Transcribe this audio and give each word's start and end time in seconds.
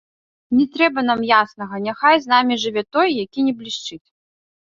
Не 0.59 0.63
трэба 0.77 1.03
нам 1.09 1.21
яснага, 1.41 1.81
няхай 1.89 2.15
з 2.25 2.33
намі 2.33 2.59
жыве 2.65 2.83
той, 2.97 3.07
які 3.23 3.47
не 3.51 3.55
блішчыць. 3.61 4.01